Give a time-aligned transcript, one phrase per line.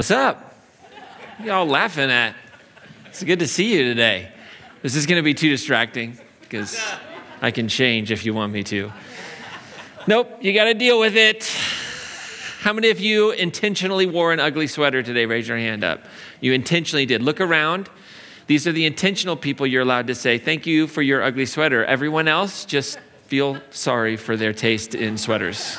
[0.00, 0.54] What's up?
[1.44, 2.34] Y'all laughing at?
[3.08, 4.32] It's good to see you today.
[4.80, 6.82] This is going to be too distracting because
[7.42, 8.90] I can change if you want me to.
[10.06, 11.44] Nope, you got to deal with it.
[12.62, 15.26] How many of you intentionally wore an ugly sweater today?
[15.26, 16.06] Raise your hand up.
[16.40, 17.20] You intentionally did.
[17.20, 17.90] Look around.
[18.46, 21.84] These are the intentional people you're allowed to say, Thank you for your ugly sweater.
[21.84, 25.78] Everyone else, just feel sorry for their taste in sweaters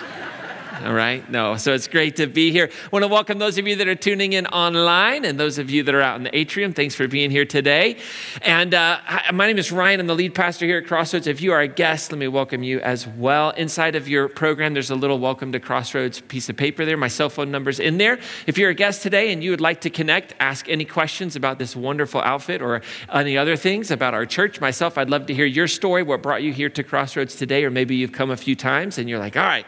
[0.83, 1.29] all right?
[1.29, 1.57] No.
[1.57, 2.69] So it's great to be here.
[2.71, 5.69] I want to welcome those of you that are tuning in online and those of
[5.69, 6.73] you that are out in the atrium.
[6.73, 7.97] Thanks for being here today.
[8.41, 8.99] And uh,
[9.33, 9.99] my name is Ryan.
[9.99, 11.27] I'm the lead pastor here at Crossroads.
[11.27, 13.51] If you are a guest, let me welcome you as well.
[13.51, 16.97] Inside of your program, there's a little welcome to Crossroads piece of paper there.
[16.97, 18.19] My cell phone number's in there.
[18.47, 21.59] If you're a guest today and you would like to connect, ask any questions about
[21.59, 22.81] this wonderful outfit or
[23.13, 26.41] any other things about our church, myself, I'd love to hear your story, what brought
[26.43, 29.37] you here to Crossroads today, or maybe you've come a few times and you're like,
[29.37, 29.65] all right,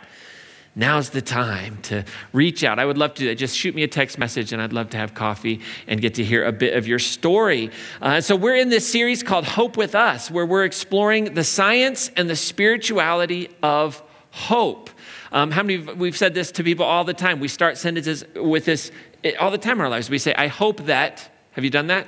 [0.76, 2.80] now's the time to reach out.
[2.80, 5.14] I would love to just shoot me a text message and I'd love to have
[5.14, 7.72] coffee and get to hear a bit of your story.
[8.02, 12.12] Uh, so, we're in this series called Hope with Us, where we're exploring the science
[12.16, 14.02] and the spirituality of
[14.32, 14.90] hope.
[15.32, 17.40] Um, how many, we've said this to people all the time.
[17.40, 18.92] We start sentences with this
[19.24, 20.10] eh, all the time in our lives.
[20.10, 21.30] We say, I hope that.
[21.52, 22.08] Have you done that?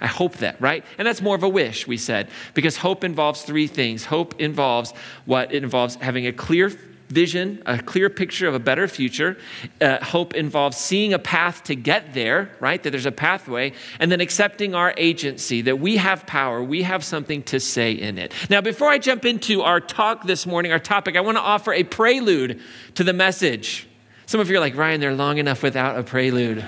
[0.00, 0.84] I hope that, right?
[0.98, 4.04] And that's more of a wish, we said, because hope involves three things.
[4.04, 4.92] Hope involves
[5.26, 5.54] what?
[5.54, 6.70] It involves having a clear
[7.12, 9.36] vision, a clear picture of a better future.
[9.80, 12.82] Uh, hope involves seeing a path to get there, right?
[12.82, 17.04] That there's a pathway, and then accepting our agency, that we have power, we have
[17.04, 18.32] something to say in it.
[18.48, 21.72] Now, before I jump into our talk this morning, our topic, I want to offer
[21.72, 22.60] a prelude
[22.94, 23.86] to the message.
[24.26, 26.64] Some of you are like, Ryan, they're long enough without a prelude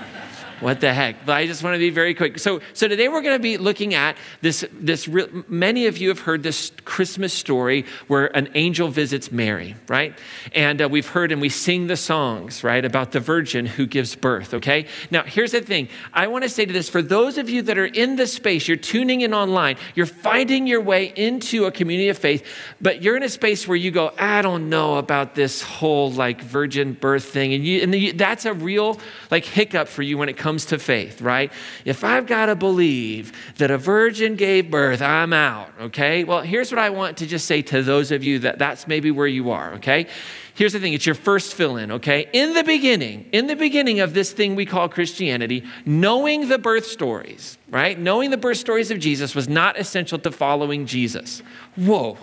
[0.65, 1.27] what the heck?
[1.27, 2.39] But I just want to be very quick.
[2.39, 4.65] So, so today we're going to be looking at this.
[4.73, 5.07] This
[5.47, 10.17] many of you have heard this Christmas story where an angel visits Mary, right?
[10.55, 14.15] And uh, we've heard and we sing the songs, right, about the virgin who gives
[14.15, 14.55] birth.
[14.55, 14.87] Okay.
[15.11, 15.87] Now here's the thing.
[16.11, 18.67] I want to say to this for those of you that are in the space,
[18.67, 22.43] you're tuning in online, you're finding your way into a community of faith,
[22.81, 26.41] but you're in a space where you go, I don't know about this whole like
[26.41, 30.37] virgin birth thing, and you, and that's a real like hiccup for you when it
[30.37, 31.51] comes comes to faith, right?
[31.83, 36.23] If I've got to believe that a virgin gave birth, I'm out, okay?
[36.23, 39.11] Well, here's what I want to just say to those of you that that's maybe
[39.11, 40.07] where you are, okay?
[40.53, 42.29] Here's the thing it's your first fill in, okay?
[42.31, 46.85] In the beginning, in the beginning of this thing we call Christianity, knowing the birth
[46.85, 47.99] stories, right?
[47.99, 51.43] Knowing the birth stories of Jesus was not essential to following Jesus.
[51.75, 52.17] Whoa.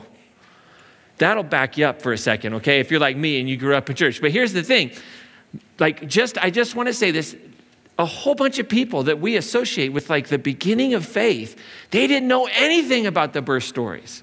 [1.18, 2.80] That'll back you up for a second, okay?
[2.80, 4.22] If you're like me and you grew up in church.
[4.22, 4.92] But here's the thing
[5.78, 7.36] like just i just want to say this
[7.98, 11.56] a whole bunch of people that we associate with like the beginning of faith,
[11.90, 14.22] they didn't know anything about the birth stories,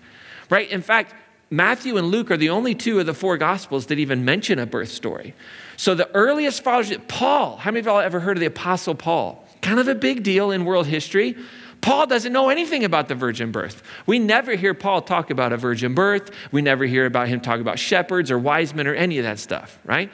[0.49, 0.69] right?
[0.69, 1.13] In fact,
[1.51, 4.65] Matthew and Luke are the only two of the four gospels that even mention a
[4.65, 5.33] birth story.
[5.77, 9.43] So the earliest fathers, Paul, how many of y'all ever heard of the Apostle Paul?
[9.61, 11.35] Kind of a big deal in world history.
[11.81, 13.81] Paul doesn't know anything about the virgin birth.
[14.05, 16.31] We never hear Paul talk about a virgin birth.
[16.51, 19.39] We never hear about him talk about shepherds or wise men or any of that
[19.39, 20.11] stuff, right?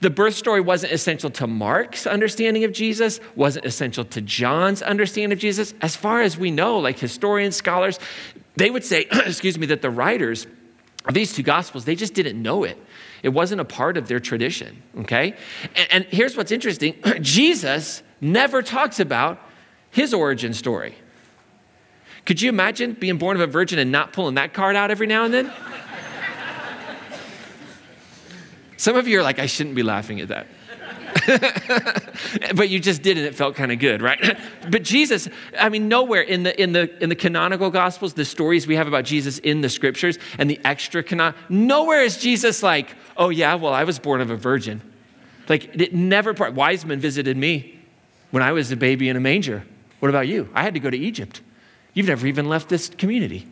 [0.00, 5.32] The birth story wasn't essential to Mark's understanding of Jesus, wasn't essential to John's understanding
[5.32, 5.74] of Jesus.
[5.80, 7.98] As far as we know, like historians, scholars,
[8.56, 10.46] they would say, excuse me, that the writers
[11.06, 12.78] of these two gospels, they just didn't know it.
[13.22, 15.34] It wasn't a part of their tradition, okay?
[15.74, 19.40] And, and here's what's interesting Jesus never talks about
[19.90, 20.94] his origin story.
[22.24, 25.06] Could you imagine being born of a virgin and not pulling that card out every
[25.06, 25.52] now and then?
[28.78, 30.46] Some of you are like, I shouldn't be laughing at that.
[32.54, 34.38] but you just did and it felt kind of good right?
[34.70, 35.28] But jesus
[35.58, 38.86] i mean nowhere in the in the in the canonical gospels the stories we have
[38.86, 43.54] about jesus in the scriptures and the extra canon nowhere is jesus like oh yeah
[43.54, 44.82] well i was born of a virgin.
[45.48, 47.78] Like it never wise men visited me
[48.30, 49.64] when i was a baby in a manger.
[50.00, 50.48] What about you?
[50.54, 51.40] I had to go to egypt.
[51.94, 53.46] You've never even left this community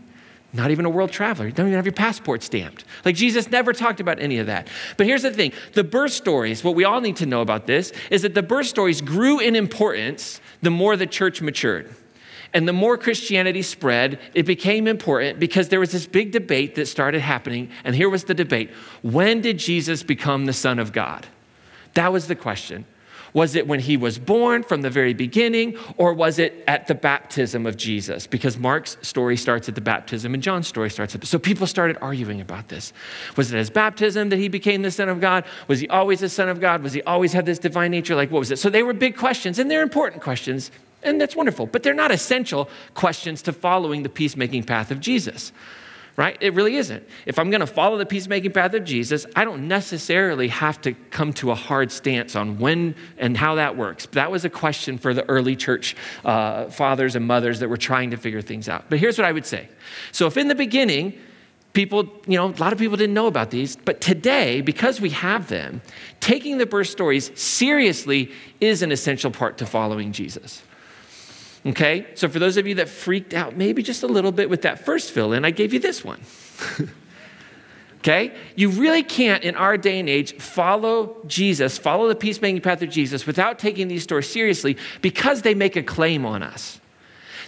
[0.56, 1.47] not even a world traveler.
[1.47, 2.85] You don't even have your passport stamped.
[3.05, 4.69] Like Jesus never talked about any of that.
[4.97, 7.93] But here's the thing the birth stories, what we all need to know about this
[8.11, 11.94] is that the birth stories grew in importance the more the church matured.
[12.55, 16.87] And the more Christianity spread, it became important because there was this big debate that
[16.87, 17.70] started happening.
[17.85, 18.70] And here was the debate
[19.02, 21.26] When did Jesus become the Son of God?
[21.94, 22.87] That was the question.
[23.32, 26.94] Was it when he was born from the very beginning, or was it at the
[26.94, 28.26] baptism of Jesus?
[28.26, 31.20] Because Mark's story starts at the baptism and John's story starts at.
[31.20, 31.26] The.
[31.26, 32.93] So people started arguing about this.
[33.37, 35.44] Was it his baptism that he became the Son of God?
[35.69, 36.82] Was he always the Son of God?
[36.82, 38.14] Was he always had this divine nature?
[38.14, 38.58] Like, what was it?
[38.58, 40.70] So they were big questions, and they're important questions,
[41.02, 45.52] and that's wonderful, but they're not essential questions to following the peacemaking path of Jesus
[46.17, 46.37] right?
[46.41, 47.07] It really isn't.
[47.27, 50.95] If I'm going to follow the peacemaking path of Jesus, I don't necessarily have to
[51.11, 54.07] come to a hard stance on when and how that works.
[54.13, 58.11] That was a question for the early church uh, fathers and mothers that were trying
[58.11, 58.87] to figure things out.
[58.89, 59.69] But here's what I would say.
[60.13, 61.19] So if in the beginning,
[61.75, 65.11] people, you know, a lot of people didn't know about these, but today, because we
[65.11, 65.83] have them,
[66.21, 70.62] taking the birth stories seriously is an essential part to following Jesus.
[71.67, 72.07] Okay?
[72.15, 74.85] So for those of you that freaked out maybe just a little bit with that
[74.85, 76.21] first fill in, I gave you this one.
[77.99, 78.33] okay?
[78.55, 82.91] You really can't, in our day and age, follow Jesus, follow the peacemaking path of
[82.91, 86.81] Jesus without taking these stories seriously because they make a claim on us.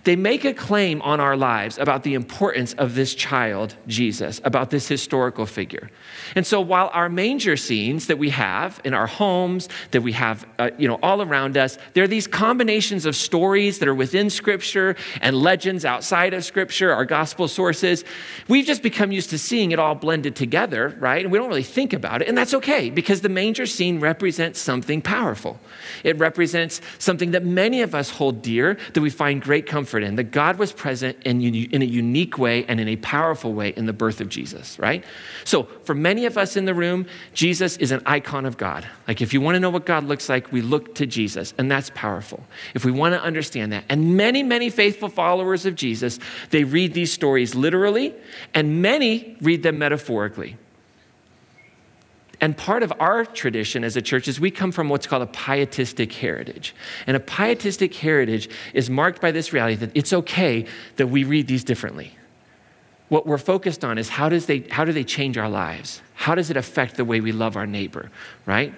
[0.04, 4.70] They make a claim on our lives about the importance of this child, Jesus, about
[4.70, 5.90] this historical figure.
[6.34, 10.46] And so while our manger scenes that we have in our homes, that we have
[10.58, 14.30] uh, you know, all around us, there are these combinations of stories that are within
[14.30, 18.04] Scripture and legends outside of Scripture, our gospel sources.
[18.46, 21.24] We've just become used to seeing it all blended together, right?
[21.24, 22.28] And we don't really think about it.
[22.28, 25.58] And that's okay because the manger scene represents something powerful.
[26.04, 30.16] It represents something that many of us hold dear, that we find great comfort in,
[30.16, 33.86] that God was present in, in a unique way and in a powerful way in
[33.86, 35.04] the birth of Jesus, right?
[35.44, 38.86] So for many of us in the room, Jesus is an icon of God.
[39.06, 41.70] Like if you want to know what God looks like, we look to Jesus, and
[41.70, 42.44] that's powerful.
[42.74, 43.84] If we want to understand that.
[43.88, 46.18] And many, many faithful followers of Jesus,
[46.50, 48.14] they read these stories literally,
[48.52, 50.56] and many read them metaphorically.
[52.40, 55.26] And part of our tradition as a church is we come from what's called a
[55.26, 56.74] pietistic heritage.
[57.06, 61.48] And a pietistic heritage is marked by this reality that it's okay that we read
[61.48, 62.16] these differently.
[63.08, 66.00] What we're focused on is how, does they, how do they change our lives?
[66.14, 68.10] How does it affect the way we love our neighbor,
[68.46, 68.72] right?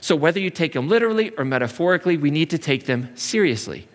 [0.00, 3.88] So, whether you take them literally or metaphorically, we need to take them seriously.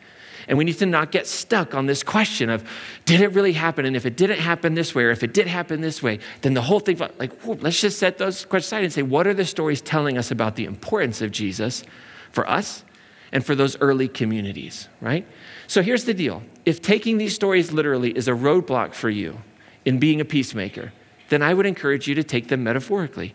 [0.48, 2.68] And we need to not get stuck on this question of,
[3.06, 3.86] did it really happen?
[3.86, 6.54] And if it didn't happen this way, or if it did happen this way, then
[6.54, 9.34] the whole thing, like, whoa, let's just set those questions aside and say, what are
[9.34, 11.84] the stories telling us about the importance of Jesus
[12.32, 12.84] for us
[13.32, 15.26] and for those early communities, right?
[15.68, 19.42] So here's the deal if taking these stories literally is a roadblock for you
[19.86, 20.92] in being a peacemaker,
[21.30, 23.34] then I would encourage you to take them metaphorically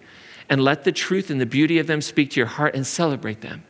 [0.49, 3.41] and let the truth and the beauty of them speak to your heart and celebrate
[3.41, 3.64] them.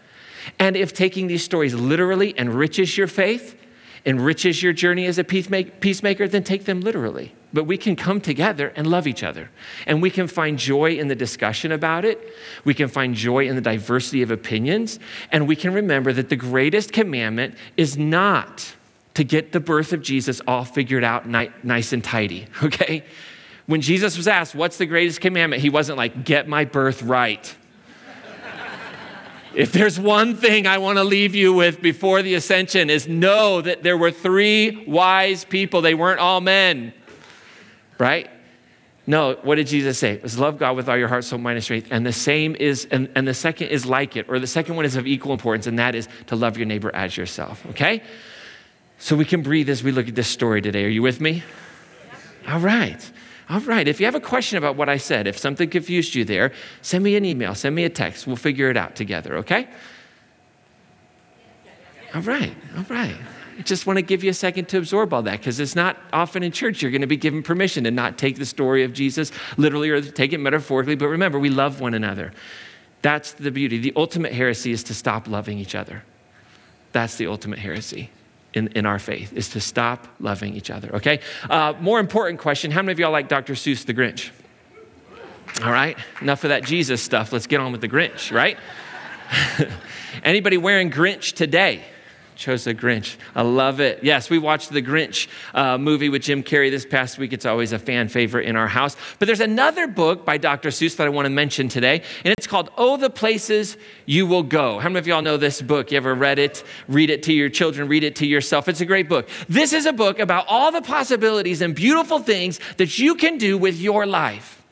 [0.58, 3.56] And if taking these stories literally enriches your faith,
[4.04, 7.34] enriches your journey as a peacemaker, then take them literally.
[7.52, 9.50] But we can come together and love each other.
[9.87, 12.20] And we can find joy in the discussion about it.
[12.64, 14.98] We can find joy in the diversity of opinions.
[15.32, 18.75] And we can remember that the greatest commandment is not
[19.14, 23.02] to get the birth of Jesus all figured out nice and tidy, okay?
[23.66, 25.62] When Jesus was asked, What's the greatest commandment?
[25.62, 27.56] He wasn't like, Get my birth right.
[29.56, 33.62] If there's one thing I want to leave you with before the ascension is know
[33.62, 35.80] that there were three wise people.
[35.80, 36.92] They weren't all men.
[37.98, 38.28] Right?
[39.06, 40.12] No, what did Jesus say?
[40.12, 41.88] It was love God with all your heart, soul, mind, and strength.
[41.90, 44.84] And the same is, and, and the second is like it, or the second one
[44.84, 47.64] is of equal importance, and that is to love your neighbor as yourself.
[47.70, 48.02] Okay?
[48.98, 50.84] So we can breathe as we look at this story today.
[50.84, 51.42] Are you with me?
[52.46, 53.10] All right.
[53.48, 56.25] All right, if you have a question about what I said, if something confused you
[56.25, 58.26] there, send me an email, send me a text.
[58.26, 59.68] We'll figure it out together, okay?
[62.14, 63.16] All right, all right.
[63.59, 65.97] I just want to give you a second to absorb all that because it's not
[66.12, 68.92] often in church you're going to be given permission to not take the story of
[68.92, 70.97] Jesus literally or take it metaphorically.
[70.97, 72.32] But remember, we love one another.
[73.00, 73.78] That's the beauty.
[73.78, 76.02] The ultimate heresy is to stop loving each other.
[76.92, 78.11] That's the ultimate heresy
[78.56, 81.20] in, in our faith is to stop loving each other, okay?
[81.48, 83.52] Uh, more important question how many of y'all like Dr.
[83.52, 84.30] Seuss the Grinch?
[85.62, 87.32] All right, enough of that Jesus stuff.
[87.32, 88.58] Let's get on with the Grinch, right?
[90.25, 91.84] Anybody wearing Grinch today?
[92.37, 93.16] Chose the Grinch.
[93.35, 94.05] I love it.
[94.05, 97.33] Yes, we watched the Grinch uh, movie with Jim Carrey this past week.
[97.33, 98.97] It's always a fan favorite in our house.
[99.19, 100.69] But there's another book by Dr.
[100.69, 104.43] Seuss that I want to mention today, and it's called Oh, the Places You Will
[104.43, 104.78] Go.
[104.78, 105.90] How many of y'all know this book?
[105.90, 106.62] You ever read it?
[106.88, 108.69] Read it to your children, read it to yourself.
[108.69, 109.28] It's a great book.
[109.49, 113.57] This is a book about all the possibilities and beautiful things that you can do
[113.59, 114.62] with your life.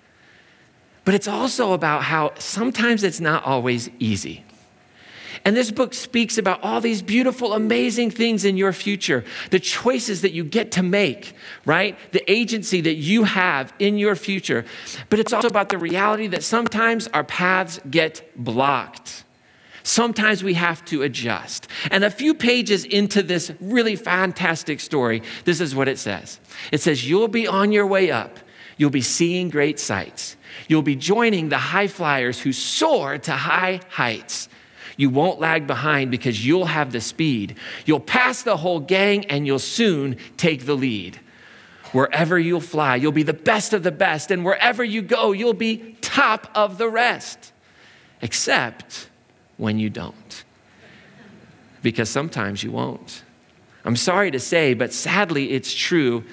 [1.05, 4.45] But it's also about how sometimes it's not always easy.
[5.45, 10.23] And this book speaks about all these beautiful, amazing things in your future, the choices
[10.23, 11.35] that you get to make,
[11.67, 11.99] right?
[12.13, 14.65] The agency that you have in your future.
[15.11, 19.25] But it's also about the reality that sometimes our paths get blocked.
[19.83, 21.69] Sometimes we have to adjust.
[21.91, 26.41] And a few pages into this really fantastic story, this is what it says
[26.73, 28.39] it says, You'll be on your way up,
[28.79, 30.37] you'll be seeing great sights.
[30.69, 34.49] You'll be joining the high flyers who soar to high heights.
[34.97, 37.57] You won't lag behind because you'll have the speed.
[37.85, 41.19] You'll pass the whole gang and you'll soon take the lead.
[41.93, 44.31] Wherever you'll fly, you'll be the best of the best.
[44.31, 47.53] And wherever you go, you'll be top of the rest,
[48.21, 49.09] except
[49.57, 50.45] when you don't.
[51.83, 53.23] Because sometimes you won't.
[53.85, 56.25] I'm sorry to say, but sadly, it's true.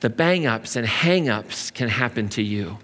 [0.00, 2.78] The bang ups and hang ups can happen to you.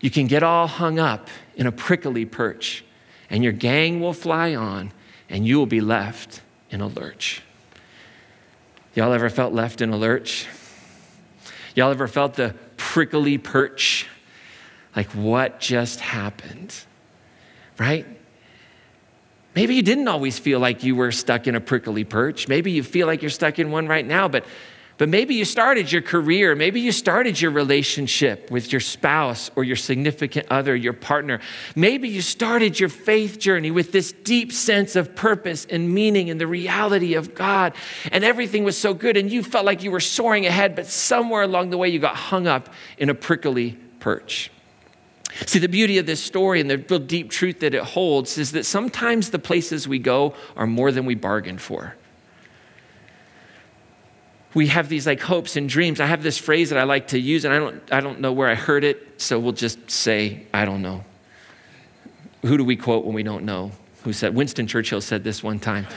[0.00, 2.84] You can get all hung up in a prickly perch,
[3.30, 4.92] and your gang will fly on,
[5.28, 7.42] and you will be left in a lurch.
[8.94, 10.46] Y'all ever felt left in a lurch?
[11.74, 14.06] Y'all ever felt the prickly perch?
[14.94, 16.74] Like, what just happened?
[17.78, 18.06] Right?
[19.54, 22.48] Maybe you didn't always feel like you were stuck in a prickly perch.
[22.48, 24.44] Maybe you feel like you're stuck in one right now, but
[24.98, 29.64] but maybe you started your career, maybe you started your relationship with your spouse or
[29.64, 31.40] your significant other, your partner.
[31.74, 36.40] Maybe you started your faith journey with this deep sense of purpose and meaning and
[36.40, 37.74] the reality of God,
[38.10, 41.42] and everything was so good, and you felt like you were soaring ahead, but somewhere
[41.42, 44.50] along the way you got hung up in a prickly perch.
[45.44, 48.52] See, the beauty of this story and the real deep truth that it holds is
[48.52, 51.94] that sometimes the places we go are more than we bargained for
[54.54, 56.00] we have these like hopes and dreams.
[56.00, 58.32] I have this phrase that I like to use, and I don't, I don't know
[58.32, 61.04] where I heard it, so we'll just say, I don't know.
[62.42, 63.72] Who do we quote when we don't know?
[64.04, 65.86] Who said, Winston Churchill said this one time.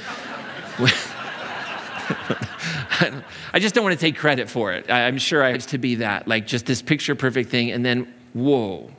[3.54, 4.90] I just don't want to take credit for it.
[4.92, 8.14] I'm sure I used to be that, like just this picture perfect thing, and then,
[8.34, 8.92] whoa.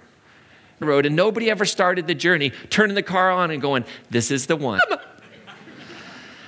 [0.80, 4.46] Road, and nobody ever started the journey turning the car on and going, This is
[4.46, 4.80] the one.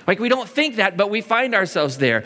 [0.07, 2.25] like we don't think that, but we find ourselves there.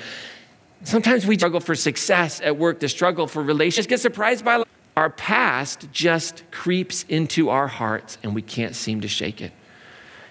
[0.87, 4.63] Sometimes we struggle for success at work, the struggle for relationships, get surprised by
[4.97, 9.51] our past just creeps into our hearts and we can't seem to shake it.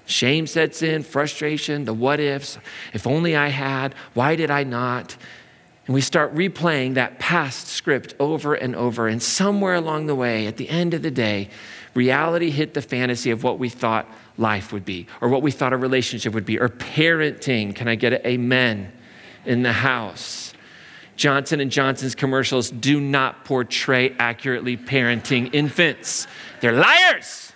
[0.06, 2.58] Shame sets in, frustration, the what ifs.
[2.94, 5.18] If only I had, why did I not?
[5.88, 9.10] And we start replaying that past script over and over.
[9.10, 11.50] And somewhere along the way, at the end of the day,
[11.96, 14.08] reality hit the fantasy of what we thought
[14.38, 17.76] life would be, or what we thought a relationship would be, or parenting.
[17.76, 18.94] Can I get an amen?
[19.46, 20.54] In the house.
[21.16, 26.28] Johnson and Johnson's commercials do not portray accurately parenting infants.
[26.60, 27.54] They're liars.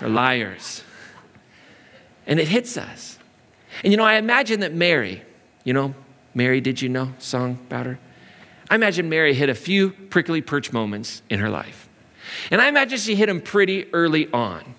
[0.00, 0.82] They're liars.
[2.26, 3.18] And it hits us.
[3.84, 5.22] And you know, I imagine that Mary,
[5.64, 5.94] you know,
[6.34, 7.98] Mary, did you know song about her?
[8.70, 11.88] I imagine Mary hit a few prickly perch moments in her life.
[12.50, 14.74] And I imagine she hit them pretty early on.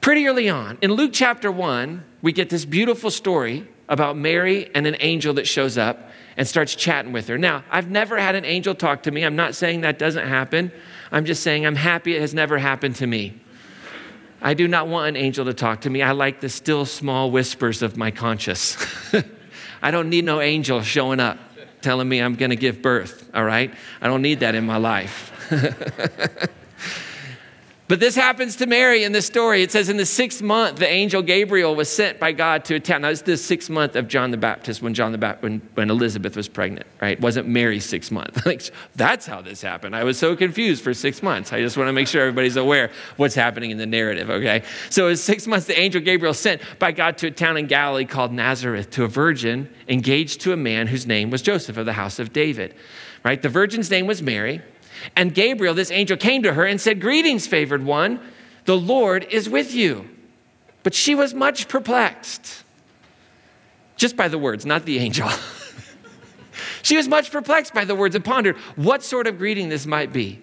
[0.00, 0.78] Pretty early on.
[0.80, 5.46] In Luke chapter 1, we get this beautiful story about Mary and an angel that
[5.46, 7.38] shows up and starts chatting with her.
[7.38, 9.24] Now, I've never had an angel talk to me.
[9.24, 10.70] I'm not saying that doesn't happen.
[11.10, 13.40] I'm just saying I'm happy it has never happened to me.
[14.40, 16.00] I do not want an angel to talk to me.
[16.02, 18.76] I like the still small whispers of my conscience.
[19.82, 21.38] I don't need no angel showing up
[21.80, 23.72] telling me I'm going to give birth, all right?
[24.00, 25.32] I don't need that in my life.
[27.88, 29.62] But this happens to Mary in this story.
[29.62, 32.80] It says in the sixth month, the angel Gabriel was sent by God to a
[32.80, 33.00] town.
[33.00, 36.36] Now, it's the sixth month of John the Baptist when John the when, when Elizabeth
[36.36, 37.16] was pregnant, right?
[37.16, 38.44] It wasn't Mary's sixth month.
[38.46, 39.96] like, that's how this happened.
[39.96, 41.50] I was so confused for six months.
[41.50, 44.64] I just want to make sure everybody's aware what's happening in the narrative, okay?
[44.90, 47.66] So it was six months, the angel Gabriel sent by God to a town in
[47.68, 51.86] Galilee called Nazareth to a virgin engaged to a man whose name was Joseph of
[51.86, 52.74] the house of David,
[53.24, 53.40] right?
[53.40, 54.60] The virgin's name was Mary.
[55.16, 58.20] And Gabriel, this angel, came to her and said, Greetings, favored one,
[58.64, 60.08] the Lord is with you.
[60.82, 62.64] But she was much perplexed,
[63.96, 65.28] just by the words, not the angel.
[66.82, 70.12] she was much perplexed by the words and pondered what sort of greeting this might
[70.12, 70.40] be.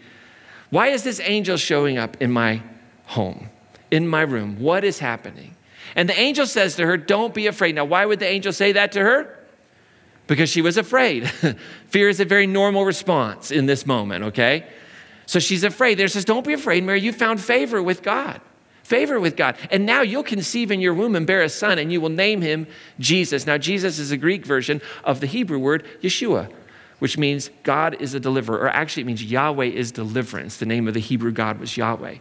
[0.69, 2.61] Why is this angel showing up in my
[3.05, 3.49] home,
[3.91, 4.59] in my room?
[4.59, 5.55] What is happening?
[5.95, 7.75] And the angel says to her, Don't be afraid.
[7.75, 9.34] Now, why would the angel say that to her?
[10.27, 11.29] Because she was afraid.
[11.87, 14.67] Fear is a very normal response in this moment, okay?
[15.25, 15.97] So she's afraid.
[15.97, 17.01] There says, Don't be afraid, Mary.
[17.01, 18.41] You found favor with God.
[18.83, 19.57] Favor with God.
[19.71, 22.41] And now you'll conceive in your womb and bear a son, and you will name
[22.41, 22.67] him
[22.99, 23.47] Jesus.
[23.47, 26.51] Now, Jesus is a Greek version of the Hebrew word Yeshua,
[26.99, 30.57] which means God is a deliverer, or actually it means Yahweh is deliverance.
[30.57, 32.17] The name of the Hebrew God was Yahweh.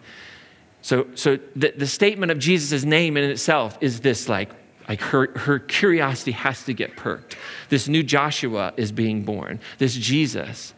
[0.81, 4.51] So, so the, the statement of Jesus' name in itself is this like,
[4.89, 7.37] like her, her curiosity has to get perked.
[7.69, 10.75] This new Joshua is being born, this Jesus.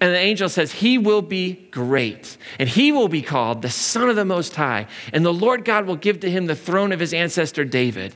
[0.00, 4.08] And the angel says, He will be great, and he will be called the Son
[4.08, 4.86] of the Most High.
[5.12, 8.14] And the Lord God will give to him the throne of his ancestor David.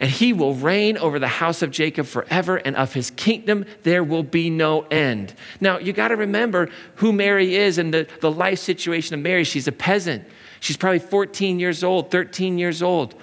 [0.00, 4.04] And he will reign over the house of Jacob forever, and of his kingdom there
[4.04, 5.34] will be no end.
[5.60, 9.42] Now, you got to remember who Mary is and the, the life situation of Mary.
[9.42, 10.24] She's a peasant.
[10.60, 13.14] She's probably 14 years old, 13 years old.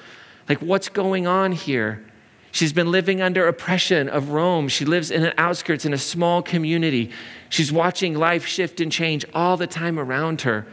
[0.48, 2.06] Like, what's going on here?
[2.52, 4.70] She's been living under oppression of Rome.
[4.70, 7.12] She lives in the outskirts in a small community.
[7.50, 10.66] She's watching life shift and change all the time around her.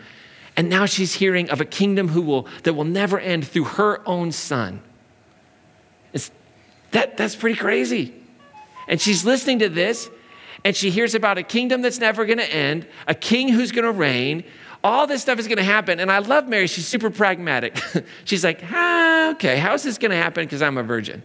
[0.57, 4.07] And now she's hearing of a kingdom who will, that will never end through her
[4.07, 4.83] own son.
[6.12, 6.31] It's,
[6.93, 8.14] that, that's pretty crazy.
[8.87, 10.11] And she's listening to this,
[10.64, 13.87] and she hears about a kingdom that's never going to end, a king who's going
[13.87, 14.45] to reign.
[14.84, 16.00] All this stuff is going to happen.
[16.00, 16.66] And I love Mary.
[16.66, 17.80] She's super pragmatic.
[18.24, 20.44] she's like, ah, okay, how's this going to happen?
[20.44, 21.22] Because I'm a virgin.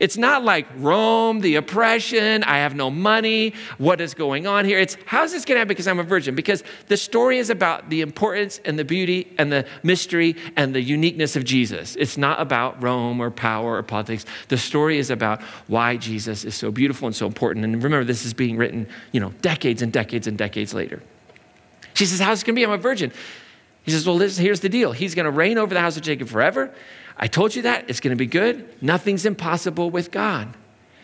[0.00, 4.78] It's not like Rome, the oppression, I have no money, what is going on here?
[4.78, 6.34] It's how's this going to happen because I'm a virgin?
[6.34, 10.80] Because the story is about the importance and the beauty and the mystery and the
[10.80, 11.96] uniqueness of Jesus.
[11.96, 14.24] It's not about Rome or power or politics.
[14.48, 17.64] The story is about why Jesus is so beautiful and so important.
[17.64, 21.02] And remember, this is being written, you know, decades and decades and decades later.
[21.94, 22.64] She says, How's it going to be?
[22.64, 23.12] I'm a virgin.
[23.82, 24.92] He says, Well, here's the deal.
[24.92, 26.72] He's going to reign over the house of Jacob forever.
[27.16, 27.88] I told you that.
[27.88, 28.82] It's going to be good.
[28.82, 30.54] Nothing's impossible with God.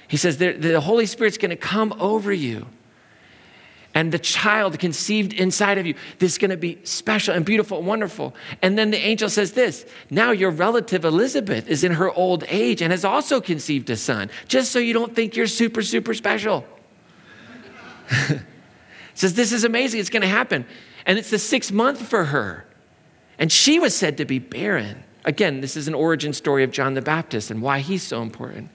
[0.08, 2.66] He says the Holy Spirit's going to come over you.
[3.94, 7.78] And the child conceived inside of you, this is going to be special and beautiful
[7.78, 8.34] and wonderful.
[8.62, 12.82] And then the angel says this now your relative Elizabeth is in her old age
[12.82, 16.64] and has also conceived a son, just so you don't think you're super, super special.
[19.14, 20.66] says this is amazing, it's going to happen.
[21.06, 22.66] And it's the sixth month for her.
[23.38, 25.02] And she was said to be barren.
[25.24, 28.70] Again, this is an origin story of John the Baptist and why he's so important.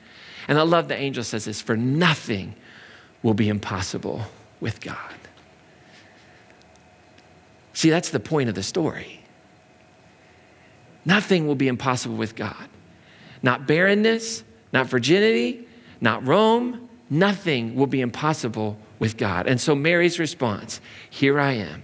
[0.48, 2.56] And I love the angel says this for nothing
[3.24, 4.22] will be impossible
[4.60, 4.98] with God.
[7.74, 9.22] See, that's the point of the story.
[11.04, 12.70] Nothing will be impossible with God.
[13.44, 15.68] Not barrenness, not virginity,
[16.02, 19.48] not Rome, nothing will be impossible with God.
[19.48, 21.84] And so Mary's response here I am.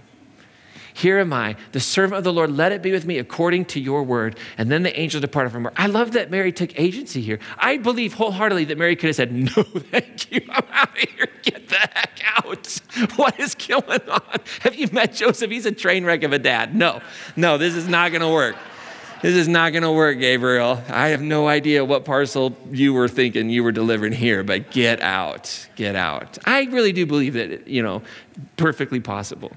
[0.94, 2.50] Here am I, the servant of the Lord.
[2.50, 4.38] Let it be with me according to your word.
[4.58, 5.72] And then the angel departed from her.
[5.76, 7.38] I love that Mary took agency here.
[7.58, 10.42] I believe wholeheartedly that Mary could have said, No, thank you.
[10.50, 11.28] I'm out of here.
[11.42, 12.80] Get the heck out.
[13.16, 14.38] What is going on?
[14.60, 15.50] Have you met Joseph?
[15.50, 16.74] He's a train wreck of a dad.
[16.74, 17.00] No,
[17.36, 18.56] no, this is not going to work.
[19.22, 20.82] This is not going to work, Gabriel.
[20.88, 25.00] I have no idea what parcel you were thinking you were delivering here, but get
[25.00, 25.68] out.
[25.76, 26.38] Get out.
[26.44, 28.02] I really do believe that, you know,
[28.56, 29.52] perfectly possible.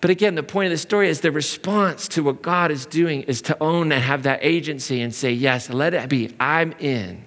[0.00, 3.22] But again, the point of the story is the response to what God is doing
[3.24, 6.34] is to own and have that agency and say, Yes, let it be.
[6.40, 7.22] I'm in.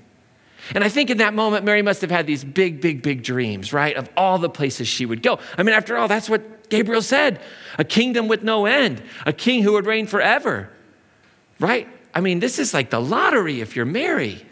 [0.74, 3.74] And I think in that moment, Mary must have had these big, big, big dreams,
[3.74, 3.96] right?
[3.96, 5.38] Of all the places she would go.
[5.56, 7.42] I mean, after all, that's what Gabriel said
[7.78, 10.70] a kingdom with no end, a king who would reign forever,
[11.60, 11.88] right?
[12.14, 14.46] I mean, this is like the lottery if you're Mary.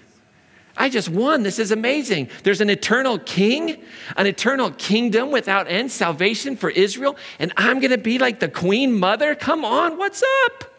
[0.77, 1.41] I just won.
[1.41, 2.29] This is amazing.
[2.43, 3.83] There's an eternal king,
[4.15, 8.47] an eternal kingdom without end, salvation for Israel, and I'm going to be like the
[8.47, 9.33] queen mother?
[9.33, 10.75] Come on, what's up?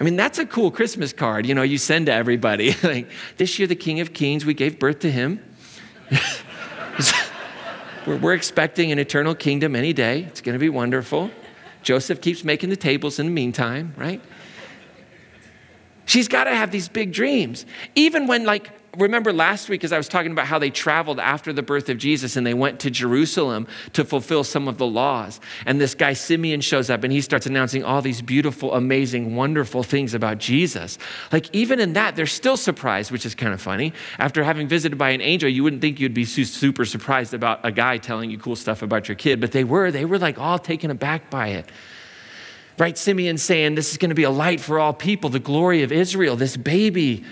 [0.00, 2.74] I mean, that's a cool Christmas card, you know, you send to everybody.
[2.82, 5.42] like, this year, the King of Kings, we gave birth to him.
[8.06, 10.24] we're, we're expecting an eternal kingdom any day.
[10.24, 11.30] It's going to be wonderful.
[11.82, 14.20] Joseph keeps making the tables in the meantime, right?
[16.06, 17.66] She's got to have these big dreams.
[17.94, 21.52] Even when, like, remember last week as I was talking about how they traveled after
[21.52, 25.40] the birth of Jesus and they went to Jerusalem to fulfill some of the laws.
[25.66, 29.82] And this guy Simeon shows up and he starts announcing all these beautiful, amazing, wonderful
[29.82, 30.96] things about Jesus.
[31.32, 33.92] Like, even in that, they're still surprised, which is kind of funny.
[34.18, 37.72] After having visited by an angel, you wouldn't think you'd be super surprised about a
[37.72, 39.90] guy telling you cool stuff about your kid, but they were.
[39.90, 41.70] They were like all taken aback by it
[42.78, 42.96] right?
[42.96, 45.92] Simeon saying this is going to be a light for all people, the glory of
[45.92, 47.24] Israel, this baby.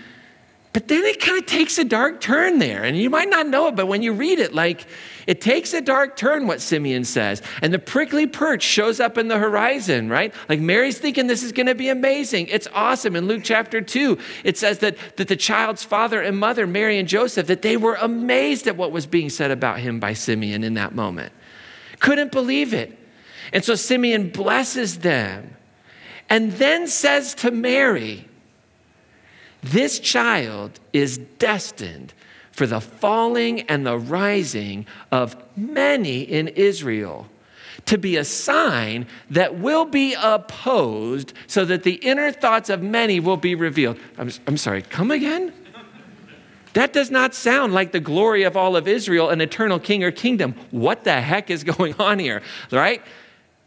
[0.75, 2.83] But then it kind of takes a dark turn there.
[2.83, 4.85] And you might not know it, but when you read it, like
[5.25, 7.43] it takes a dark turn, what Simeon says.
[7.63, 10.35] And the prickly perch shows up in the horizon, right?
[10.49, 12.49] Like Mary's thinking this is going to be amazing.
[12.49, 13.15] It's awesome.
[13.15, 17.07] In Luke chapter 2, it says that, that the child's father and mother, Mary and
[17.07, 20.75] Joseph, that they were amazed at what was being said about him by Simeon in
[20.75, 21.33] that moment.
[22.01, 22.99] Couldn't believe it.
[23.53, 25.57] And so Simeon blesses them
[26.29, 28.27] and then says to Mary,
[29.63, 32.15] This child is destined
[32.53, 37.29] for the falling and the rising of many in Israel
[37.87, 43.21] to be a sign that will be opposed so that the inner thoughts of many
[43.21, 43.99] will be revealed.
[44.17, 45.53] I'm, I'm sorry, come again?
[46.75, 50.11] That does not sound like the glory of all of Israel, an eternal king or
[50.11, 50.55] kingdom.
[50.71, 53.03] What the heck is going on here, right?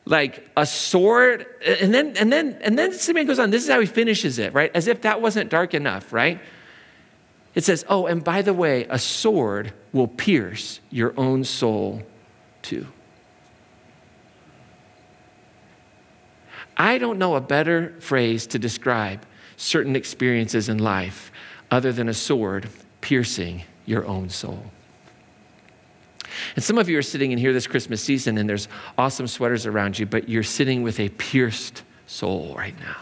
[0.07, 3.79] Like a sword and then and then and then Simeon goes on this is how
[3.79, 4.71] he finishes it right?
[4.73, 6.39] As if that wasn't dark enough right?
[7.55, 12.03] It says oh and by the way a sword will pierce your own soul
[12.61, 12.87] too.
[16.77, 19.25] I don't know a better phrase to describe
[19.57, 21.31] certain experiences in life
[21.71, 22.69] other than a sword
[23.01, 24.71] piercing your own soul.
[26.55, 29.65] And some of you are sitting in here this Christmas season and there's awesome sweaters
[29.65, 32.97] around you, but you're sitting with a pierced soul right now.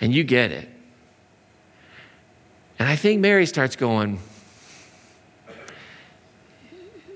[0.00, 0.68] And you get it.
[2.78, 4.18] And I think Mary starts going,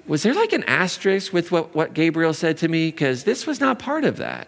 [0.07, 2.91] Was there like an asterisk with what, what Gabriel said to me?
[2.91, 4.47] Because this was not part of that.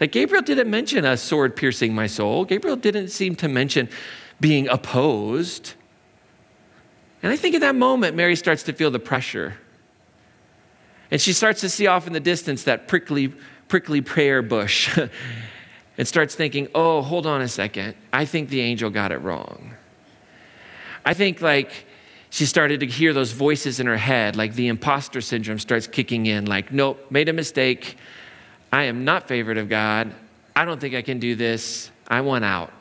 [0.00, 2.44] Like Gabriel didn't mention a sword piercing my soul.
[2.44, 3.88] Gabriel didn't seem to mention
[4.40, 5.74] being opposed.
[7.22, 9.54] And I think in that moment, Mary starts to feel the pressure.
[11.10, 13.32] And she starts to see off in the distance that prickly,
[13.68, 14.96] prickly prayer bush
[15.98, 17.94] and starts thinking, oh, hold on a second.
[18.12, 19.74] I think the angel got it wrong.
[21.04, 21.86] I think like
[22.30, 26.26] she started to hear those voices in her head, like the imposter syndrome starts kicking
[26.26, 27.96] in, like, nope, made a mistake.
[28.70, 30.14] I am not favored of God.
[30.54, 31.90] I don't think I can do this.
[32.06, 32.72] I want out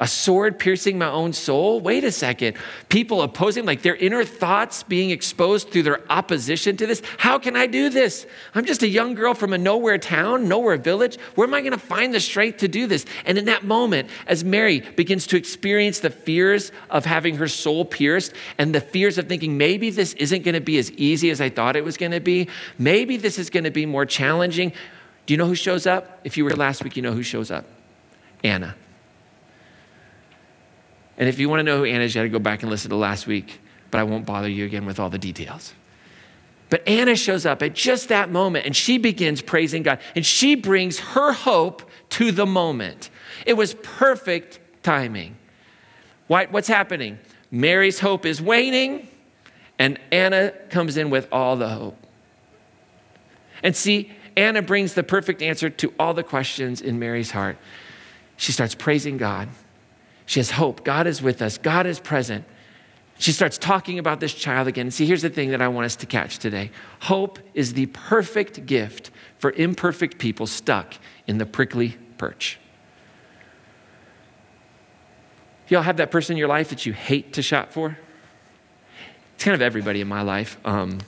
[0.00, 1.78] a sword piercing my own soul?
[1.78, 2.56] Wait a second.
[2.88, 7.02] People opposing, like their inner thoughts being exposed through their opposition to this.
[7.18, 8.26] How can I do this?
[8.54, 11.18] I'm just a young girl from a nowhere town, nowhere village.
[11.34, 13.04] Where am I going to find the strength to do this?
[13.26, 17.84] And in that moment, as Mary begins to experience the fears of having her soul
[17.84, 21.42] pierced and the fears of thinking maybe this isn't going to be as easy as
[21.42, 24.72] I thought it was going to be, maybe this is going to be more challenging.
[25.26, 26.20] Do you know who shows up?
[26.24, 27.66] If you were last week, you know who shows up
[28.42, 28.74] Anna.
[31.18, 32.70] And if you want to know who Anna is, you got to go back and
[32.70, 35.74] listen to last week, but I won't bother you again with all the details.
[36.70, 40.54] But Anna shows up at just that moment and she begins praising God and she
[40.54, 43.10] brings her hope to the moment.
[43.44, 45.36] It was perfect timing.
[46.28, 47.18] what's happening?
[47.50, 49.08] Mary's hope is waning
[49.80, 51.96] and Anna comes in with all the hope.
[53.62, 57.56] And see, Anna brings the perfect answer to all the questions in Mary's heart.
[58.36, 59.48] She starts praising God.
[60.30, 60.84] She has hope.
[60.84, 62.44] God is with us, God is present.
[63.18, 64.92] She starts talking about this child again.
[64.92, 68.64] See, here's the thing that I want us to catch today hope is the perfect
[68.64, 70.94] gift for imperfect people stuck
[71.26, 72.60] in the prickly perch.
[75.66, 77.98] Y'all have that person in your life that you hate to shop for?
[79.34, 80.58] It's kind of everybody in my life.
[80.64, 81.00] Um,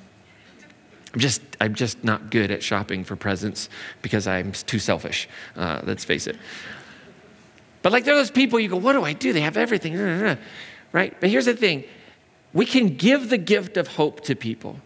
[1.15, 3.69] I'm just, I'm just not good at shopping for presents
[4.03, 5.29] because I'm too selfish.
[5.55, 6.37] Uh, let's face it.
[7.83, 9.33] But like there are those people you go, what do I do?
[9.33, 10.39] They have everything,
[10.93, 11.17] right?
[11.21, 11.85] But here's the thing
[12.53, 14.79] we can give the gift of hope to people.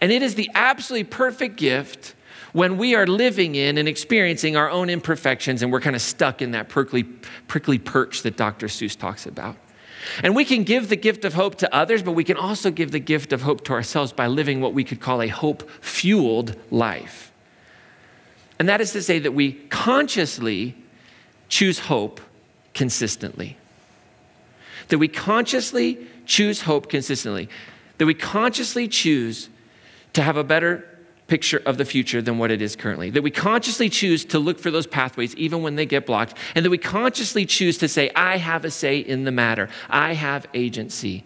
[0.00, 2.14] And it is the absolutely perfect gift
[2.52, 6.40] when we are living in and experiencing our own imperfections and we're kind of stuck
[6.40, 7.02] in that prickly,
[7.48, 8.68] prickly perch that Dr.
[8.68, 9.56] Seuss talks about.
[10.22, 12.90] And we can give the gift of hope to others, but we can also give
[12.90, 16.56] the gift of hope to ourselves by living what we could call a hope fueled
[16.70, 17.32] life.
[18.58, 20.76] And that is to say that we consciously
[21.54, 22.20] choose hope
[22.74, 23.56] consistently.
[24.88, 27.48] That we consciously choose hope consistently.
[27.98, 29.48] That we consciously choose
[30.14, 30.84] to have a better
[31.28, 33.08] picture of the future than what it is currently.
[33.10, 36.36] That we consciously choose to look for those pathways even when they get blocked.
[36.56, 40.14] And that we consciously choose to say, I have a say in the matter, I
[40.14, 41.22] have agency.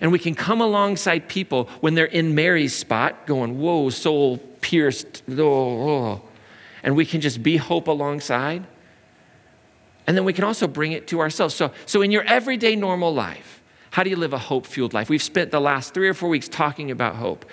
[0.00, 5.24] And we can come alongside people when they're in Mary's spot, going, Whoa, soul pierced.
[5.28, 6.22] Oh, oh.
[6.82, 8.66] And we can just be hope alongside.
[10.08, 11.54] And then we can also bring it to ourselves.
[11.54, 15.10] So, so in your everyday normal life, how do you live a hope fueled life?
[15.10, 17.44] We've spent the last three or four weeks talking about hope.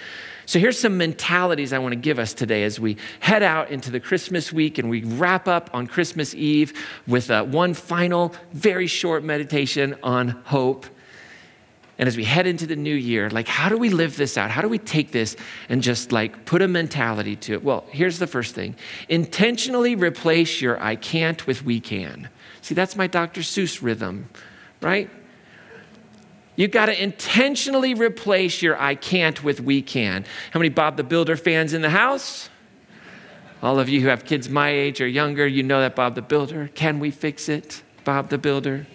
[0.45, 3.91] So here's some mentalities I want to give us today as we head out into
[3.91, 6.71] the Christmas week and we wrap up on Christmas Eve
[7.07, 10.85] with uh, one final, very short meditation on hope.
[11.97, 14.49] And as we head into the new year, like, how do we live this out?
[14.49, 15.35] How do we take this
[15.67, 17.63] and just like put a mentality to it?
[17.65, 18.75] Well, here's the first thing
[19.09, 22.29] intentionally replace your I can't with we can.
[22.65, 23.41] See, that's my Dr.
[23.41, 24.27] Seuss rhythm,
[24.81, 25.07] right?
[26.55, 30.25] You've got to intentionally replace your I can't with we can.
[30.49, 32.49] How many Bob the Builder fans in the house?
[33.61, 36.23] All of you who have kids my age or younger, you know that Bob the
[36.23, 36.71] Builder.
[36.73, 38.87] Can we fix it, Bob the Builder?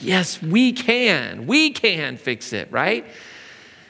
[0.00, 1.46] Yes, we can.
[1.46, 3.06] We can fix it, right?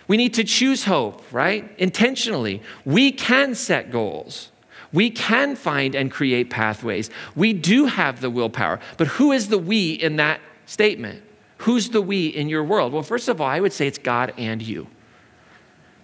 [0.08, 1.74] We need to choose hope, right?
[1.78, 2.60] Intentionally.
[2.84, 4.50] We can set goals.
[4.96, 7.10] We can find and create pathways.
[7.34, 8.80] We do have the willpower.
[8.96, 11.22] But who is the we in that statement?
[11.58, 12.94] Who's the we in your world?
[12.94, 14.86] Well, first of all, I would say it's God and you.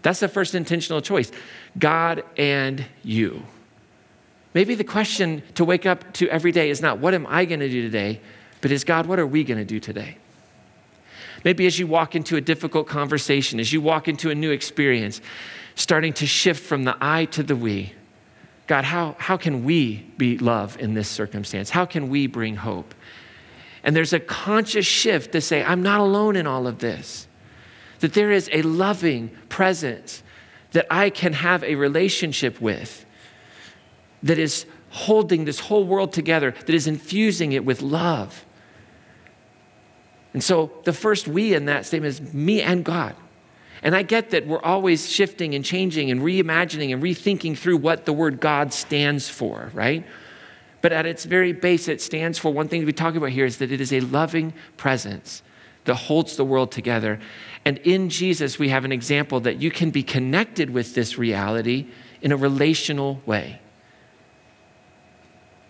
[0.03, 1.33] That's the first intentional choice
[1.79, 3.45] God and you.
[4.53, 7.61] Maybe the question to wake up to every day is not, what am I going
[7.61, 8.21] to do today?
[8.61, 10.19] But is God, what are we going to do today?
[11.47, 15.23] Maybe as you walk into a difficult conversation, as you walk into a new experience,
[15.77, 17.95] starting to shift from the I to the we
[18.73, 21.69] God, how, how can we be love in this circumstance?
[21.69, 22.95] How can we bring hope?
[23.85, 27.29] And there's a conscious shift to say, I'm not alone in all of this.
[28.01, 30.23] That there is a loving presence
[30.71, 33.05] that I can have a relationship with
[34.23, 38.47] that is holding this whole world together, that is infusing it with love.
[40.33, 43.15] And so the first we in that statement is me and God.
[43.83, 48.07] And I get that we're always shifting and changing and reimagining and rethinking through what
[48.07, 50.07] the word God stands for, right?
[50.83, 53.45] But at its very base, it stands for one thing to be talking about here
[53.45, 55.43] is that it is a loving presence
[55.85, 57.19] that holds the world together.
[57.65, 61.87] And in Jesus, we have an example that you can be connected with this reality
[62.21, 63.61] in a relational way.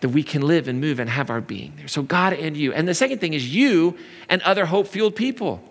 [0.01, 1.87] That we can live and move and have our being there.
[1.87, 2.73] So, God and you.
[2.73, 3.97] And the second thing is you
[4.29, 5.63] and other hope fueled people.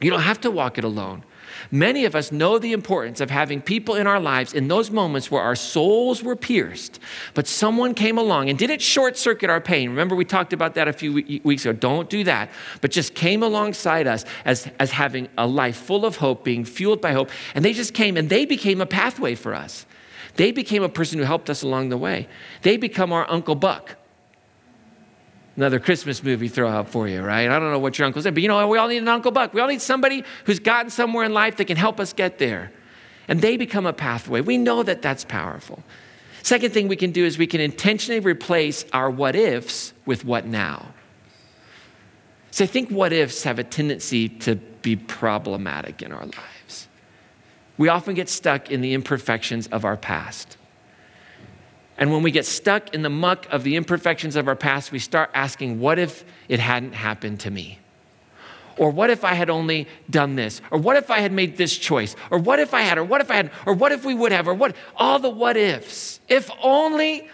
[0.00, 1.24] You don't have to walk it alone.
[1.70, 5.30] Many of us know the importance of having people in our lives in those moments
[5.30, 6.98] where our souls were pierced,
[7.34, 9.90] but someone came along and didn't short circuit our pain.
[9.90, 11.72] Remember, we talked about that a few weeks ago.
[11.72, 16.16] Don't do that, but just came alongside us as, as having a life full of
[16.16, 17.30] hope, being fueled by hope.
[17.54, 19.86] And they just came and they became a pathway for us.
[20.36, 22.28] They became a person who helped us along the way.
[22.62, 23.96] They become our Uncle Buck
[25.56, 27.48] another Christmas movie throw out for you, right?
[27.48, 29.30] I don't know what your uncle said, but you know, we all need an Uncle
[29.30, 29.52] Buck.
[29.54, 32.72] We all need somebody who's gotten somewhere in life that can help us get there.
[33.28, 34.40] And they become a pathway.
[34.40, 35.82] We know that that's powerful.
[36.42, 40.44] Second thing we can do is we can intentionally replace our what ifs with what
[40.44, 40.88] now.
[42.50, 46.88] So I think what ifs have a tendency to be problematic in our lives.
[47.78, 50.56] We often get stuck in the imperfections of our past.
[51.98, 54.98] And when we get stuck in the muck of the imperfections of our past, we
[54.98, 57.78] start asking, what if it hadn't happened to me?
[58.78, 60.62] Or what if I had only done this?
[60.70, 62.16] Or what if I had made this choice?
[62.30, 62.98] Or what if I had?
[62.98, 63.50] Or what if I had?
[63.66, 64.48] Or what if we would have?
[64.48, 64.74] Or what?
[64.96, 66.20] All the what ifs.
[66.28, 67.28] If only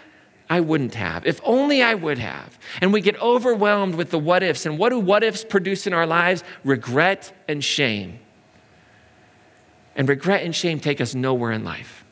[0.49, 1.25] I wouldn't have.
[1.25, 2.59] If only I would have.
[2.81, 4.65] And we get overwhelmed with the what ifs.
[4.65, 6.43] And what do what ifs produce in our lives?
[6.63, 8.19] Regret and shame.
[9.95, 12.03] And regret and shame take us nowhere in life.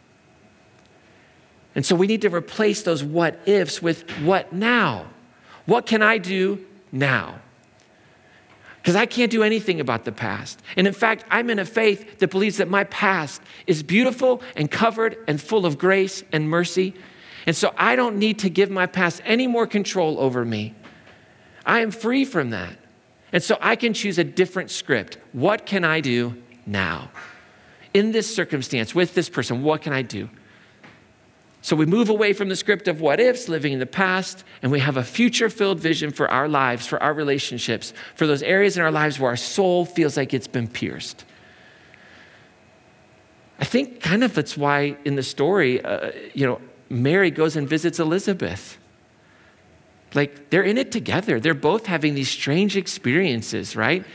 [1.77, 5.05] And so we need to replace those what ifs with what now.
[5.67, 7.39] What can I do now?
[8.81, 10.59] Because I can't do anything about the past.
[10.75, 14.71] And in fact, I'm in a faith that believes that my past is beautiful and
[14.71, 16.95] covered and full of grace and mercy.
[17.45, 20.73] And so I don't need to give my past any more control over me.
[21.63, 22.75] I am free from that.
[23.31, 25.19] And so I can choose a different script.
[25.31, 27.11] What can I do now?
[27.93, 30.27] In this circumstance, with this person, what can I do?
[31.67, 34.71] So we move away from the script of what ifs, living in the past, and
[34.71, 38.77] we have a future filled vision for our lives, for our relationships, for those areas
[38.77, 41.25] in our lives where our soul feels like it's been pierced.
[43.59, 47.67] I think kind of that's why in the story, uh, you know, Mary goes and
[47.67, 48.77] visits Elizabeth.
[50.13, 51.37] Like they're in it together.
[51.37, 54.05] They're both having these strange experiences, right?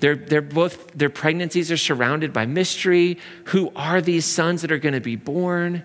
[0.00, 3.18] They're, they're both, their pregnancies are surrounded by mystery.
[3.48, 5.82] Who are these sons that are going to be born?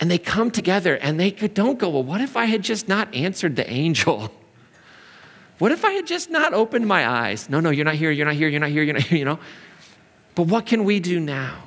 [0.00, 3.14] And they come together and they don't go, well, what if I had just not
[3.14, 4.32] answered the angel?
[5.58, 7.50] What if I had just not opened my eyes?
[7.50, 9.26] No, no, you're not here, you're not here, you're not here, you're not here, you
[9.26, 9.38] know?
[10.34, 11.64] But what can we do now?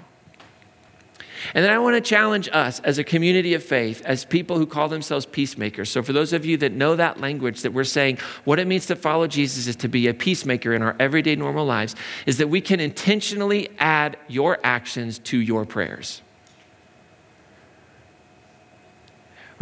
[1.53, 4.65] And then I want to challenge us as a community of faith, as people who
[4.65, 5.91] call themselves peacemakers.
[5.91, 8.87] So, for those of you that know that language, that we're saying what it means
[8.87, 12.47] to follow Jesus is to be a peacemaker in our everyday normal lives, is that
[12.47, 16.23] we can intentionally add your actions to your prayers.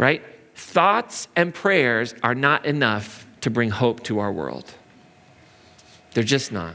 [0.02, 0.20] Right?
[0.56, 4.68] Thoughts and prayers are not enough to bring hope to our world.
[6.12, 6.74] They're just not.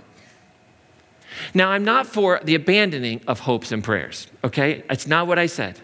[1.54, 4.82] Now, I'm not for the abandoning of hopes and prayers, okay?
[4.88, 5.78] That's not what I said.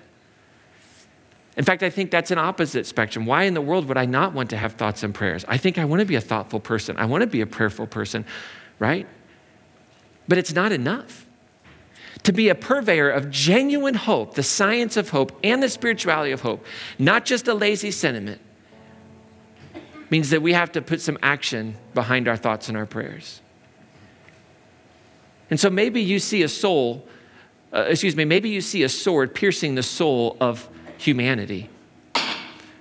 [1.57, 3.25] In fact, I think that's an opposite spectrum.
[3.25, 5.43] Why in the world would I not want to have thoughts and prayers?
[5.45, 6.95] I think I want to be a thoughtful person.
[6.95, 8.23] I want to be a prayerful person,
[8.79, 9.05] right?
[10.29, 11.25] But it's not enough
[12.23, 16.41] to be a purveyor of genuine hope, the science of hope, and the spirituality of
[16.41, 16.65] hope,
[16.97, 18.41] not just a lazy sentiment,
[20.09, 23.41] means that we have to put some action behind our thoughts and our prayers.
[25.49, 27.07] And so maybe you see a soul,
[27.73, 31.69] uh, excuse me, maybe you see a sword piercing the soul of humanity.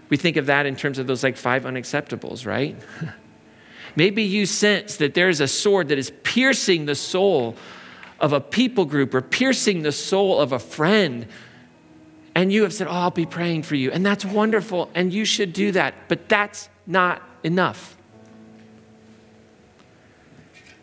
[0.08, 2.76] We think of that in terms of those like five unacceptables, right?
[3.96, 7.56] maybe you sense that there's a sword that is piercing the soul
[8.22, 11.26] of a people group or piercing the soul of a friend.
[12.34, 13.90] And you have said, Oh, I'll be praying for you.
[13.90, 14.88] And that's wonderful.
[14.94, 15.94] And you should do that.
[16.08, 17.96] But that's not enough.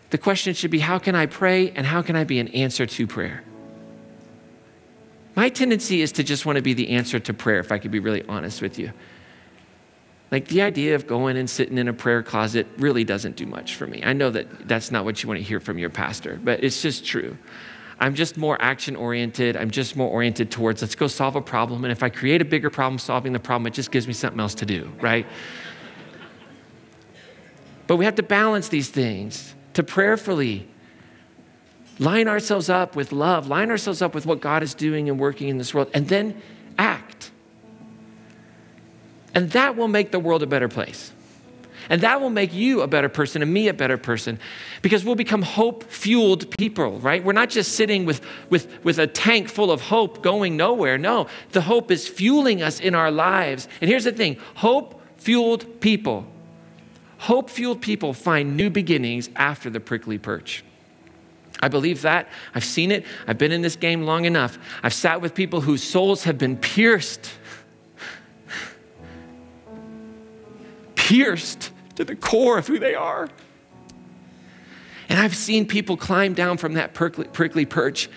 [0.10, 2.86] The question should be how can I pray and how can I be an answer
[2.86, 3.44] to prayer?
[5.36, 7.92] My tendency is to just want to be the answer to prayer, if I could
[7.92, 8.92] be really honest with you.
[10.32, 13.76] Like the idea of going and sitting in a prayer closet really doesn't do much
[13.76, 14.02] for me.
[14.04, 16.82] I know that that's not what you want to hear from your pastor, but it's
[16.82, 17.38] just true.
[18.00, 19.58] I'm just more action oriented.
[19.58, 21.84] I'm just more oriented towards let's go solve a problem.
[21.84, 24.40] And if I create a bigger problem solving the problem, it just gives me something
[24.40, 25.26] else to do, right?
[27.88, 30.68] but we have to balance these things to prayerfully
[31.98, 35.50] line ourselves up with love, line ourselves up with what God is doing and working
[35.50, 36.42] in this world, and then
[36.78, 37.32] act.
[39.34, 41.12] And that will make the world a better place.
[41.90, 44.40] And that will make you a better person and me a better person
[44.84, 47.24] because we'll become hope fueled people, right?
[47.24, 51.00] We're not just sitting with, with, with a tank full of hope going nowhere.
[51.00, 53.68] No, the hope is fueling us in our lives.
[53.82, 56.28] And here's the thing hope fueled people,
[57.18, 60.64] hope fueled people find new beginnings after the prickly perch.
[61.62, 62.30] I believe that.
[62.56, 63.06] I've seen it.
[63.28, 64.58] I've been in this game long enough.
[64.82, 67.32] I've sat with people whose souls have been pierced
[71.10, 73.28] pierced to the core of who they are.
[75.10, 78.08] And I've seen people climb down from that prickly, prickly perch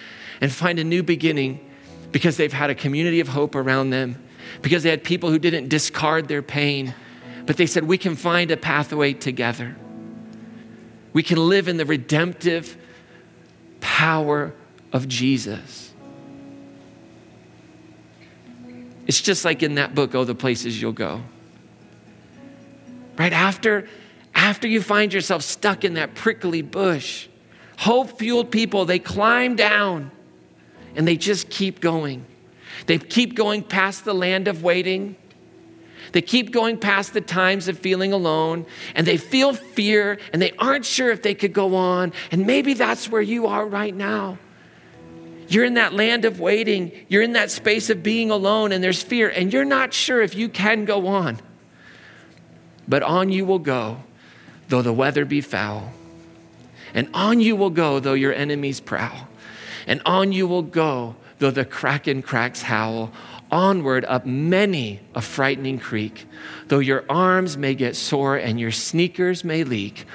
[0.43, 1.67] and find a new beginning
[2.11, 4.23] because they've had a community of hope around them,
[4.61, 6.95] because they had people who didn't discard their pain,
[7.47, 9.75] but they said, We can find a pathway together.
[11.15, 12.77] We can live in the redemptive
[13.81, 14.53] power
[14.93, 15.95] of Jesus.
[19.07, 21.23] It's just like in that book, Oh, the Places You'll Go
[23.17, 23.33] right?
[23.33, 23.89] After
[24.35, 27.29] after you find yourself stuck in that prickly bush
[27.79, 30.11] hope fueled people they climb down
[30.95, 32.25] and they just keep going.
[32.87, 35.17] They keep going past the land of waiting.
[36.13, 40.53] They keep going past the times of feeling alone and they feel fear and they
[40.53, 42.13] aren't sure if they could go on.
[42.31, 44.39] And maybe that's where you are right now.
[45.49, 46.93] You're in that land of waiting.
[47.09, 50.35] You're in that space of being alone and there's fear and you're not sure if
[50.35, 51.39] you can go on
[52.89, 53.99] but on you will go,
[54.69, 55.93] though the weather be foul.
[56.95, 59.29] And on you will go, though your enemies prowl.
[59.87, 63.13] And on you will go, though the Hakken-Kraks howl.
[63.51, 66.27] Onward up many a frightening creek,
[66.69, 70.07] though your arms may get sore and your sneakers may leak.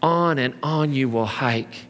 [0.00, 1.86] On and on you will hike.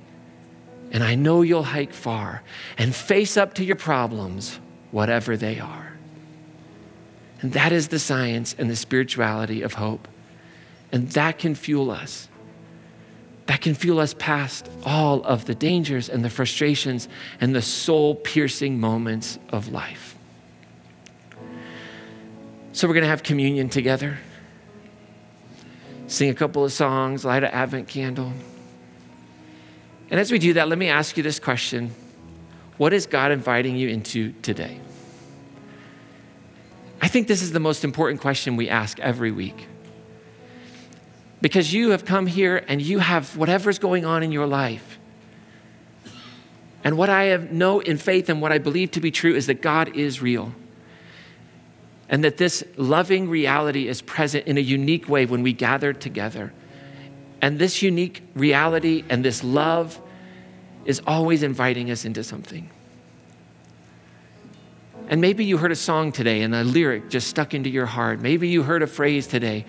[0.91, 2.43] And I know you'll hike far
[2.79, 4.59] and face up to your problems,
[4.91, 5.93] whatever they are.
[7.41, 10.09] And that is the science and the spirituality of hope.
[10.93, 12.29] And that can fuel us.
[13.47, 17.09] That can fuel us past all of the dangers and the frustrations
[17.41, 20.17] and the soul piercing moments of life.
[22.73, 24.19] So, we're going to have communion together,
[26.07, 28.33] sing a couple of songs, light an Advent candle.
[30.11, 31.95] And as we do that, let me ask you this question
[32.77, 34.81] What is God inviting you into today?
[37.01, 39.67] I think this is the most important question we ask every week
[41.41, 44.99] because you have come here and you have whatever's going on in your life.
[46.85, 49.47] And what I have know in faith and what I believe to be true is
[49.47, 50.53] that God is real.
[52.09, 56.53] And that this loving reality is present in a unique way when we gather together.
[57.43, 60.01] And this unique reality and this love
[60.85, 62.71] is always inviting us into something.
[65.09, 68.21] And maybe you heard a song today and a lyric just stuck into your heart.
[68.21, 69.67] Maybe you heard a phrase today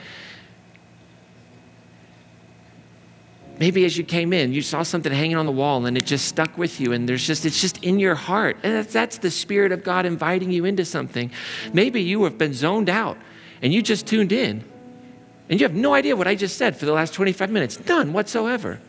[3.60, 6.28] maybe as you came in, you saw something hanging on the wall and it just
[6.28, 8.58] stuck with you, and there's just, it's just in your heart.
[8.64, 11.30] And that's, that's the Spirit of God inviting you into something.
[11.74, 13.18] Maybe you have been zoned out
[13.62, 14.64] and you just tuned in,
[15.50, 17.86] and you have no idea what I just said for the last 25 minutes.
[17.86, 18.80] None whatsoever.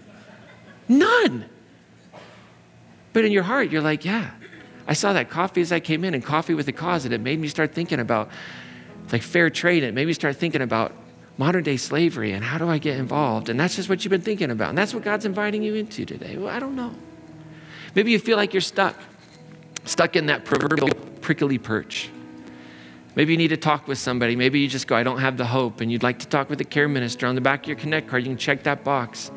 [0.88, 1.46] None.
[3.12, 4.30] But in your heart, you're like, yeah,
[4.86, 7.20] I saw that coffee as I came in, and coffee with a cause, and it
[7.20, 8.28] made me start thinking about
[9.10, 9.82] like fair trade.
[9.82, 10.92] It made me start thinking about
[11.40, 13.48] modern day slavery and how do I get involved?
[13.48, 14.68] And that's just what you've been thinking about.
[14.68, 16.36] And that's what God's inviting you into today.
[16.36, 16.94] Well, I don't know.
[17.94, 18.94] Maybe you feel like you're stuck,
[19.86, 20.90] stuck in that proverbial
[21.22, 22.10] prickly perch.
[23.16, 24.36] Maybe you need to talk with somebody.
[24.36, 26.60] Maybe you just go, I don't have the hope, and you'd like to talk with
[26.60, 27.26] a care minister.
[27.26, 29.28] On the back of your Connect card, you can check that box.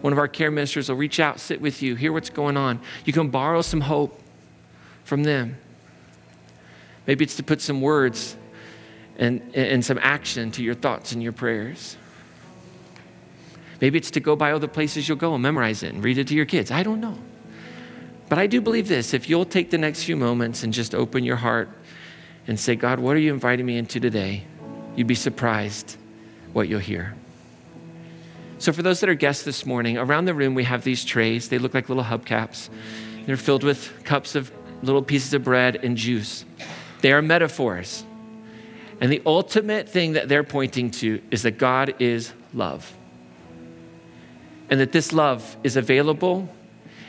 [0.00, 2.80] One of our care ministers will reach out, sit with you, hear what's going on.
[3.04, 4.20] You can borrow some hope
[5.04, 5.56] from them.
[7.06, 8.36] Maybe it's to put some words
[9.18, 11.96] and, and some action to your thoughts and your prayers.
[13.80, 16.18] Maybe it's to go buy all the places you'll go and memorize it and read
[16.18, 16.70] it to your kids.
[16.70, 17.18] I don't know.
[18.28, 21.24] But I do believe this if you'll take the next few moments and just open
[21.24, 21.68] your heart
[22.46, 24.44] and say, God, what are you inviting me into today?
[24.96, 25.96] You'd be surprised
[26.52, 27.14] what you'll hear.
[28.58, 31.48] So, for those that are guests this morning, around the room we have these trays.
[31.48, 32.68] They look like little hubcaps.
[33.26, 34.52] They're filled with cups of
[34.82, 36.44] little pieces of bread and juice.
[37.00, 38.04] They are metaphors.
[39.02, 42.90] And the ultimate thing that they're pointing to is that God is love.
[44.70, 46.48] And that this love is available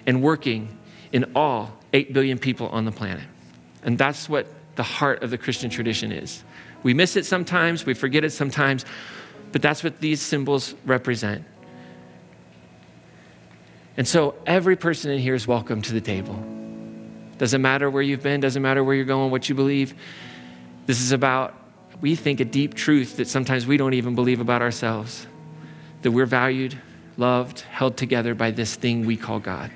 [0.08, 0.76] and working
[1.12, 3.24] in all 8 billion people on the planet.
[3.84, 6.44] And that's what the heart of the Christian tradition is.
[6.82, 8.86] We miss it sometimes, we forget it sometimes,
[9.52, 11.46] but that's what these symbols represent.
[13.98, 16.44] And so every person in here is welcome to the table.
[17.38, 19.94] Doesn't matter where you've been, doesn't matter where you're going, what you believe.
[20.88, 21.54] This is about,
[22.02, 25.28] we think, a deep truth that sometimes we don't even believe about ourselves
[26.04, 26.78] that we're valued,
[27.18, 29.72] loved, held together by this thing we call God.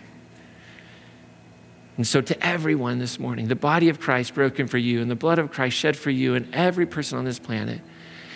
[1.95, 5.15] And so, to everyone this morning, the body of Christ broken for you and the
[5.15, 7.81] blood of Christ shed for you and every person on this planet,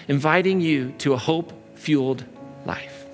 [0.08, 2.26] inviting you to a hope fueled
[2.66, 3.06] life.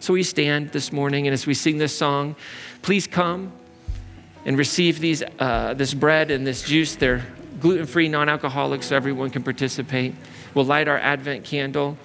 [0.00, 2.34] So, we stand this morning, and as we sing this song,
[2.80, 3.52] please come
[4.46, 6.96] and receive these, uh, this bread and this juice.
[6.96, 7.26] They're
[7.60, 10.14] gluten free, non alcoholic, so everyone can participate.
[10.54, 11.96] We'll light our Advent candle,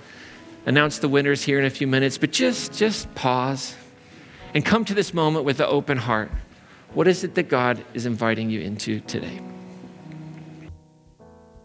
[0.65, 3.75] announce the winners here in a few minutes, but just, just pause
[4.53, 6.31] and come to this moment with an open heart.
[6.93, 9.41] What is it that God is inviting you into today?